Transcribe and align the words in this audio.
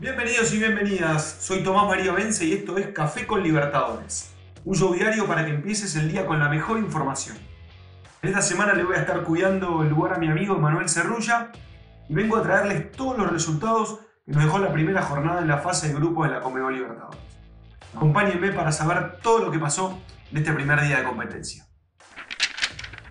Bienvenidos 0.00 0.54
y 0.54 0.58
bienvenidas, 0.58 1.38
soy 1.40 1.64
Tomás 1.64 1.88
María 1.88 2.12
Vence 2.12 2.44
y 2.44 2.52
esto 2.52 2.78
es 2.78 2.86
Café 2.90 3.26
con 3.26 3.42
Libertadores, 3.42 4.32
un 4.64 4.96
diario 4.96 5.26
para 5.26 5.44
que 5.44 5.50
empieces 5.50 5.96
el 5.96 6.08
día 6.08 6.24
con 6.24 6.38
la 6.38 6.48
mejor 6.48 6.78
información. 6.78 7.36
Esta 8.22 8.40
semana 8.40 8.74
le 8.74 8.84
voy 8.84 8.94
a 8.94 9.00
estar 9.00 9.24
cuidando 9.24 9.82
el 9.82 9.88
lugar 9.88 10.14
a 10.14 10.18
mi 10.18 10.28
amigo 10.28 10.56
Manuel 10.56 10.88
Cerrulla 10.88 11.50
y 12.08 12.14
vengo 12.14 12.36
a 12.36 12.44
traerles 12.44 12.92
todos 12.92 13.18
los 13.18 13.28
resultados 13.28 13.98
que 14.24 14.30
nos 14.30 14.44
dejó 14.44 14.60
la 14.60 14.72
primera 14.72 15.02
jornada 15.02 15.40
en 15.40 15.48
la 15.48 15.58
fase 15.58 15.88
de 15.88 15.94
grupo 15.94 16.22
de 16.22 16.30
la 16.30 16.42
Conmebol 16.42 16.74
Libertadores. 16.74 17.18
Acompáñenme 17.96 18.52
para 18.52 18.70
saber 18.70 19.18
todo 19.20 19.46
lo 19.46 19.50
que 19.50 19.58
pasó 19.58 19.98
en 20.30 20.36
este 20.38 20.52
primer 20.52 20.80
día 20.80 20.98
de 20.98 21.04
competencia. 21.06 21.66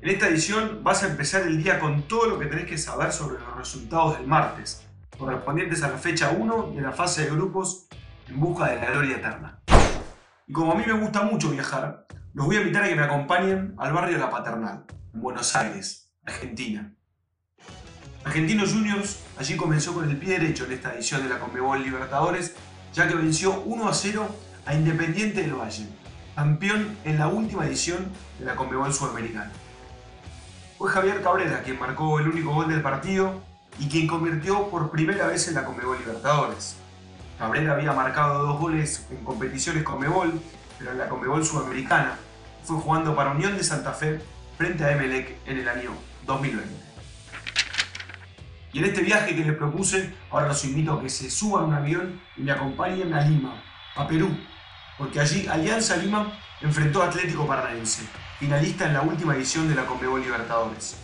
En 0.00 0.08
esta 0.08 0.26
edición 0.26 0.80
vas 0.82 1.04
a 1.04 1.06
empezar 1.06 1.42
el 1.42 1.62
día 1.62 1.78
con 1.78 2.02
todo 2.08 2.26
lo 2.26 2.40
que 2.40 2.46
tenés 2.46 2.66
que 2.66 2.76
saber 2.76 3.12
sobre 3.12 3.38
los 3.38 3.56
resultados 3.56 4.18
del 4.18 4.26
martes, 4.26 4.84
correspondientes 5.22 5.82
a 5.84 5.88
la 5.88 5.98
fecha 5.98 6.30
1 6.30 6.72
de 6.74 6.82
la 6.82 6.90
fase 6.90 7.22
de 7.24 7.30
grupos 7.30 7.86
en 8.28 8.40
busca 8.40 8.66
de 8.66 8.76
la 8.76 8.90
gloria 8.90 9.18
eterna. 9.18 9.62
Y 10.48 10.52
como 10.52 10.72
a 10.72 10.74
mí 10.74 10.82
me 10.84 10.94
gusta 10.94 11.22
mucho 11.22 11.50
viajar, 11.50 12.06
los 12.34 12.46
voy 12.46 12.56
a 12.56 12.60
invitar 12.60 12.82
a 12.82 12.88
que 12.88 12.96
me 12.96 13.04
acompañen 13.04 13.76
al 13.78 13.92
barrio 13.92 14.18
La 14.18 14.30
Paternal, 14.30 14.84
en 15.14 15.20
Buenos 15.20 15.54
Aires, 15.54 16.12
Argentina. 16.26 16.92
Argentinos 18.24 18.72
Juniors 18.72 19.22
allí 19.38 19.56
comenzó 19.56 19.94
con 19.94 20.10
el 20.10 20.16
pie 20.16 20.40
derecho 20.40 20.64
en 20.64 20.72
esta 20.72 20.92
edición 20.92 21.22
de 21.22 21.28
la 21.28 21.38
Conmebol 21.38 21.80
Libertadores, 21.80 22.56
ya 22.92 23.06
que 23.06 23.14
venció 23.14 23.62
1 23.62 23.88
a 23.88 23.94
0 23.94 24.28
a 24.66 24.74
Independiente 24.74 25.42
del 25.42 25.54
Valle, 25.54 25.86
campeón 26.34 26.96
en 27.04 27.18
la 27.20 27.28
última 27.28 27.64
edición 27.64 28.10
de 28.40 28.44
la 28.46 28.56
Conmebol 28.56 28.92
Sudamericana. 28.92 29.52
Fue 30.78 30.90
Javier 30.90 31.22
Cabrera 31.22 31.62
quien 31.62 31.78
marcó 31.78 32.18
el 32.18 32.26
único 32.26 32.52
gol 32.52 32.68
del 32.68 32.82
partido 32.82 33.51
y 33.78 33.88
quien 33.88 34.06
convirtió 34.06 34.68
por 34.68 34.90
primera 34.90 35.26
vez 35.26 35.48
en 35.48 35.54
la 35.54 35.64
Comebol 35.64 35.98
Libertadores. 35.98 36.76
Cabrera 37.38 37.72
había 37.72 37.92
marcado 37.92 38.46
dos 38.46 38.60
goles 38.60 39.06
en 39.10 39.24
competiciones 39.24 39.82
Comebol, 39.82 40.40
pero 40.78 40.92
en 40.92 40.98
la 40.98 41.08
Comebol 41.08 41.44
Sudamericana 41.44 42.16
fue 42.64 42.76
jugando 42.76 43.16
para 43.16 43.32
Unión 43.32 43.56
de 43.56 43.64
Santa 43.64 43.92
Fe 43.92 44.20
frente 44.56 44.84
a 44.84 44.92
Emelec 44.92 45.38
en 45.46 45.58
el 45.58 45.68
año 45.68 45.90
2020. 46.26 46.68
Y 48.72 48.78
en 48.78 48.84
este 48.84 49.02
viaje 49.02 49.34
que 49.34 49.44
les 49.44 49.56
propuse, 49.56 50.14
ahora 50.30 50.48
los 50.48 50.64
invito 50.64 50.92
a 50.94 51.02
que 51.02 51.10
se 51.10 51.30
suban 51.30 51.64
a 51.64 51.66
un 51.66 51.74
avión 51.74 52.20
y 52.36 52.42
me 52.42 52.52
acompañen 52.52 53.12
a 53.12 53.22
Lima, 53.22 53.62
a 53.96 54.06
Perú, 54.06 54.34
porque 54.96 55.20
allí 55.20 55.46
Alianza 55.46 55.96
Lima 55.96 56.32
enfrentó 56.60 57.02
a 57.02 57.06
Atlético 57.06 57.46
Paranaense, 57.46 58.02
finalista 58.38 58.86
en 58.86 58.94
la 58.94 59.02
última 59.02 59.34
edición 59.34 59.68
de 59.68 59.74
la 59.74 59.84
Conmebol 59.84 60.22
Libertadores. 60.22 60.96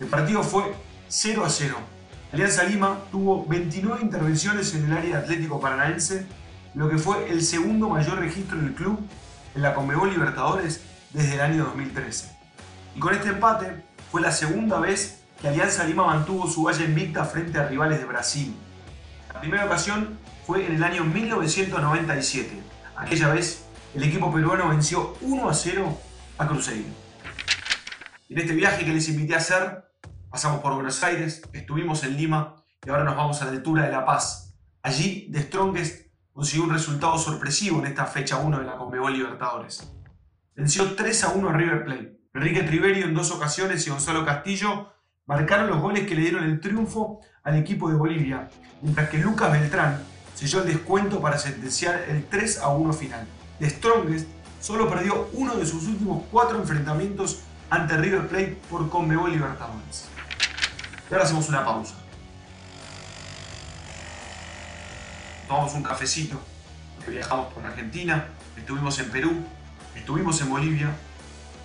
El 0.00 0.06
partido 0.06 0.42
fue 0.42 0.72
0 1.08 1.44
a 1.44 1.50
0 1.50 1.76
Alianza 2.32 2.64
Lima 2.64 2.98
tuvo 3.10 3.44
29 3.44 4.00
intervenciones 4.00 4.74
en 4.74 4.86
el 4.86 4.96
área 4.96 5.18
Atlético 5.18 5.60
Paranaense, 5.60 6.26
lo 6.74 6.88
que 6.88 6.96
fue 6.96 7.30
el 7.30 7.42
segundo 7.42 7.90
mayor 7.90 8.20
registro 8.20 8.56
del 8.56 8.72
club 8.72 8.98
en 9.54 9.60
la 9.60 9.74
Conmebol 9.74 10.08
Libertadores 10.08 10.80
desde 11.12 11.34
el 11.34 11.40
año 11.42 11.64
2013. 11.64 12.34
Y 12.96 13.00
con 13.00 13.12
este 13.12 13.28
empate 13.28 13.84
fue 14.10 14.22
la 14.22 14.32
segunda 14.32 14.80
vez 14.80 15.20
que 15.42 15.48
Alianza 15.48 15.84
Lima 15.84 16.06
mantuvo 16.06 16.46
su 16.48 16.62
valla 16.62 16.82
invicta 16.86 17.26
frente 17.26 17.58
a 17.58 17.68
rivales 17.68 17.98
de 17.98 18.06
Brasil. 18.06 18.56
La 19.34 19.40
primera 19.40 19.66
ocasión 19.66 20.18
fue 20.46 20.64
en 20.64 20.76
el 20.76 20.84
año 20.84 21.04
1997. 21.04 22.62
Aquella 22.96 23.28
vez 23.28 23.66
el 23.94 24.04
equipo 24.04 24.32
peruano 24.32 24.70
venció 24.70 25.18
1 25.20 25.50
a 25.50 25.52
0 25.52 25.98
a 26.38 26.48
Cruzeiro. 26.48 26.88
En 28.30 28.38
este 28.38 28.54
viaje 28.54 28.86
que 28.86 28.94
les 28.94 29.06
invité 29.10 29.34
a 29.34 29.38
hacer, 29.38 29.91
Pasamos 30.32 30.62
por 30.62 30.72
Buenos 30.72 31.04
Aires, 31.04 31.42
estuvimos 31.52 32.04
en 32.04 32.16
Lima 32.16 32.56
y 32.86 32.88
ahora 32.88 33.04
nos 33.04 33.16
vamos 33.16 33.42
a 33.42 33.44
la 33.44 33.50
altura 33.50 33.84
de 33.84 33.92
La 33.92 34.06
Paz. 34.06 34.56
Allí, 34.82 35.28
The 35.30 35.42
Strongest 35.42 36.06
consiguió 36.32 36.64
un 36.64 36.72
resultado 36.72 37.18
sorpresivo 37.18 37.80
en 37.80 37.88
esta 37.88 38.06
fecha 38.06 38.38
1 38.38 38.60
de 38.60 38.64
la 38.64 38.78
Conmebol 38.78 39.12
Libertadores. 39.12 39.92
Venció 40.56 40.94
3 40.94 41.24
a 41.24 41.28
1 41.32 41.48
a 41.50 41.52
River 41.52 41.84
Plate. 41.84 42.18
Enrique 42.32 42.62
Triverio 42.62 43.04
en 43.04 43.12
dos 43.12 43.30
ocasiones 43.30 43.86
y 43.86 43.90
Gonzalo 43.90 44.24
Castillo 44.24 44.94
marcaron 45.26 45.68
los 45.68 45.82
goles 45.82 46.06
que 46.06 46.14
le 46.14 46.22
dieron 46.22 46.44
el 46.44 46.60
triunfo 46.60 47.20
al 47.42 47.56
equipo 47.56 47.90
de 47.90 47.96
Bolivia, 47.96 48.48
mientras 48.80 49.10
que 49.10 49.18
Lucas 49.18 49.52
Beltrán 49.52 50.02
selló 50.34 50.62
el 50.62 50.68
descuento 50.68 51.20
para 51.20 51.36
sentenciar 51.36 52.06
el 52.08 52.24
3 52.24 52.60
a 52.60 52.68
1 52.68 52.92
final. 52.94 53.26
The 53.58 53.68
Strongest 53.68 54.28
solo 54.60 54.88
perdió 54.88 55.28
uno 55.34 55.56
de 55.56 55.66
sus 55.66 55.86
últimos 55.88 56.22
cuatro 56.30 56.58
enfrentamientos 56.58 57.42
ante 57.68 57.98
River 57.98 58.28
Plate 58.28 58.58
por 58.70 58.88
Conmebol 58.88 59.30
Libertadores. 59.30 60.08
Y 61.12 61.14
ahora 61.14 61.26
hacemos 61.26 61.46
una 61.50 61.62
pausa. 61.62 61.94
Tomamos 65.46 65.74
un 65.74 65.82
cafecito, 65.82 66.40
viajamos 67.06 67.52
por 67.52 67.66
Argentina, 67.66 68.28
estuvimos 68.56 68.98
en 68.98 69.10
Perú, 69.10 69.44
estuvimos 69.94 70.40
en 70.40 70.48
Bolivia 70.48 70.88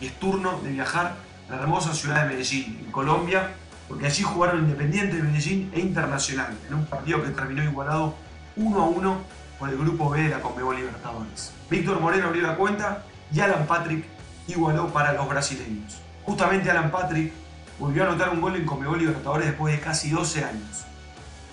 y 0.00 0.06
es 0.06 0.18
turno 0.18 0.58
de 0.64 0.70
viajar 0.70 1.14
a 1.48 1.52
la 1.52 1.62
hermosa 1.62 1.94
ciudad 1.94 2.24
de 2.24 2.30
Medellín, 2.30 2.82
en 2.84 2.90
Colombia, 2.90 3.52
porque 3.86 4.06
allí 4.06 4.24
jugaron 4.24 4.64
Independiente 4.64 5.14
de 5.14 5.22
Medellín 5.22 5.70
e 5.72 5.78
Internacional, 5.78 6.52
en 6.66 6.74
un 6.74 6.86
partido 6.86 7.22
que 7.22 7.28
terminó 7.28 7.62
igualado 7.62 8.16
1 8.56 8.82
a 8.82 8.84
1 8.84 9.20
por 9.60 9.68
el 9.68 9.78
grupo 9.78 10.10
B 10.10 10.22
de 10.22 10.30
la 10.30 10.40
Conmebol 10.40 10.74
Libertadores. 10.74 11.52
Víctor 11.70 12.00
Moreno 12.00 12.26
abrió 12.26 12.42
la 12.42 12.56
cuenta 12.56 13.04
y 13.32 13.38
Alan 13.38 13.64
Patrick 13.64 14.06
igualó 14.48 14.88
para 14.88 15.12
los 15.12 15.28
brasileños. 15.28 16.00
Justamente 16.24 16.68
Alan 16.68 16.90
Patrick 16.90 17.45
volvió 17.78 18.04
a 18.04 18.06
anotar 18.08 18.30
un 18.30 18.40
gol 18.40 18.56
en 18.56 18.64
Comebol 18.64 18.98
Libertadores 18.98 19.46
después 19.46 19.74
de 19.74 19.80
casi 19.80 20.10
12 20.10 20.44
años. 20.44 20.84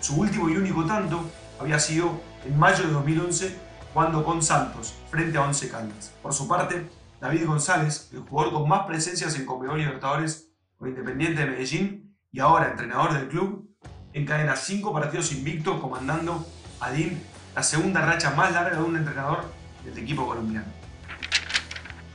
Su 0.00 0.16
último 0.16 0.48
y 0.48 0.56
único 0.56 0.84
tanto 0.84 1.24
había 1.60 1.78
sido 1.78 2.20
en 2.44 2.58
mayo 2.58 2.84
de 2.84 2.92
2011 2.92 3.56
jugando 3.92 4.24
con 4.24 4.42
Santos 4.42 4.94
frente 5.10 5.38
a 5.38 5.42
Once 5.42 5.68
Caldas. 5.68 6.12
Por 6.22 6.32
su 6.32 6.48
parte, 6.48 6.88
David 7.20 7.46
González, 7.46 8.10
el 8.12 8.20
jugador 8.20 8.52
con 8.52 8.68
más 8.68 8.86
presencias 8.86 9.36
en 9.36 9.46
Comebol 9.46 9.78
Libertadores 9.78 10.48
con 10.78 10.88
Independiente 10.88 11.42
de 11.42 11.50
Medellín 11.50 12.16
y 12.32 12.40
ahora 12.40 12.70
entrenador 12.70 13.12
del 13.12 13.28
club, 13.28 13.70
encadena 14.12 14.56
cinco 14.56 14.92
partidos 14.92 15.32
invictos 15.32 15.80
comandando 15.80 16.44
a 16.80 16.90
DIM 16.90 17.18
la 17.54 17.62
segunda 17.62 18.00
racha 18.04 18.30
más 18.30 18.52
larga 18.52 18.78
de 18.78 18.82
un 18.82 18.96
entrenador 18.96 19.44
del 19.84 19.96
equipo 19.98 20.26
colombiano. 20.26 20.66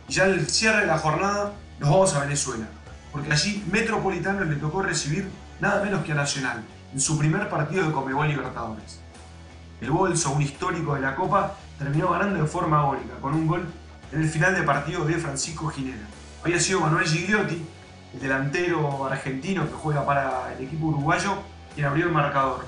Y 0.09 0.13
ya 0.13 0.25
en 0.25 0.34
el 0.34 0.50
cierre 0.50 0.81
de 0.81 0.88
la 0.88 0.97
jornada 0.97 1.53
nos 1.79 1.90
vamos 1.90 2.13
a 2.16 2.22
Venezuela, 2.22 2.67
porque 3.12 3.31
allí 3.31 3.63
Metropolitano 3.72 4.44
le 4.44 4.56
tocó 4.56 4.81
recibir 4.81 5.29
nada 5.59 5.84
menos 5.84 6.03
que 6.03 6.12
a 6.12 6.16
Nacional, 6.16 6.63
en 6.94 7.00
su 7.00 7.18
primer 7.18 7.50
partido 7.50 7.85
de 7.85 7.91
Comebol 7.91 8.28
Libertadores. 8.28 9.00
El 9.81 9.91
bolso, 9.91 10.31
un 10.31 10.41
histórico 10.41 10.95
de 10.95 11.01
la 11.01 11.16
Copa, 11.16 11.56
terminó 11.78 12.09
ganando 12.09 12.41
de 12.41 12.47
forma 12.47 12.79
agónica, 12.79 13.16
con 13.22 13.34
un 13.34 13.47
gol 13.47 13.66
en 14.12 14.22
el 14.22 14.29
final 14.29 14.56
de 14.56 14.63
partido 14.63 15.06
de 15.06 15.16
Francisco 15.16 15.67
Ginera. 15.67 16.07
Había 16.44 16.59
sido 16.59 16.79
Manuel 16.79 17.07
Gigliotti, 17.07 17.63
el 18.13 18.19
delantero 18.19 19.06
argentino 19.06 19.67
que 19.67 19.73
juega 19.73 20.06
para 20.06 20.53
el 20.57 20.66
equipo 20.66 20.88
uruguayo, 20.88 21.38
quien 21.75 21.88
abrió 21.88 22.06
el 22.06 22.12
marcador. 22.12 22.66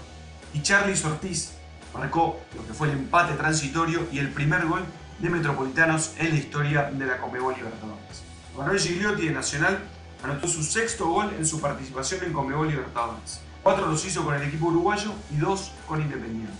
Y 0.53 0.61
Charlie 0.61 0.95
Ortiz 1.03 1.53
marcó 1.93 2.39
lo 2.55 2.67
que 2.67 2.73
fue 2.73 2.89
el 2.89 2.93
empate 2.97 3.33
transitorio 3.33 4.07
y 4.11 4.19
el 4.19 4.29
primer 4.29 4.65
gol 4.67 4.83
de 5.19 5.29
Metropolitanos 5.29 6.13
en 6.17 6.29
la 6.29 6.35
historia 6.35 6.91
de 6.91 7.05
la 7.05 7.17
Comebol 7.17 7.55
Libertadores. 7.55 8.23
Manuel 8.57 8.79
Gigliotti 8.79 9.27
de 9.27 9.33
Nacional 9.33 9.79
anotó 10.23 10.47
su 10.47 10.63
sexto 10.63 11.07
gol 11.07 11.33
en 11.37 11.45
su 11.45 11.61
participación 11.61 12.23
en 12.25 12.33
Conmebol 12.33 12.67
Libertadores. 12.67 13.41
Cuatro 13.63 13.87
los 13.87 14.05
hizo 14.05 14.23
con 14.23 14.35
el 14.35 14.43
equipo 14.43 14.67
uruguayo 14.67 15.11
y 15.31 15.37
dos 15.37 15.71
con 15.87 16.01
Independiente. 16.01 16.53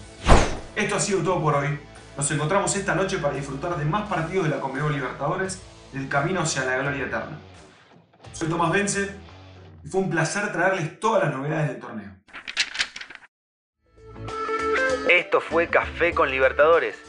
Esto 0.75 0.95
ha 0.95 0.99
sido 0.99 1.21
todo 1.21 1.41
por 1.41 1.55
hoy. 1.55 1.79
Nos 2.17 2.29
encontramos 2.31 2.75
esta 2.75 2.95
noche 2.95 3.17
para 3.17 3.33
disfrutar 3.33 3.77
de 3.77 3.85
más 3.85 4.09
partidos 4.09 4.45
de 4.45 4.55
la 4.55 4.59
Conmebol 4.61 4.93
Libertadores 4.93 5.61
del 5.93 6.07
camino 6.09 6.41
hacia 6.41 6.65
la 6.65 6.77
gloria 6.77 7.05
eterna. 7.05 7.37
Soy 8.33 8.47
Tomás 8.47 8.71
Vence 8.71 9.15
y 9.83 9.87
fue 9.87 10.01
un 10.01 10.09
placer 10.09 10.51
traerles 10.51 10.99
todas 10.99 11.23
las 11.23 11.33
novedades 11.33 11.69
del 11.69 11.79
torneo. 11.79 12.15
Esto 15.09 15.41
fue 15.41 15.67
Café 15.67 16.13
con 16.13 16.29
Libertadores 16.29 17.08